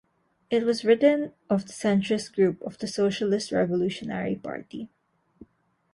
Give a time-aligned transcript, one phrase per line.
[0.49, 4.89] It was written of the Centrist group of the Socialist Revolutionary Party.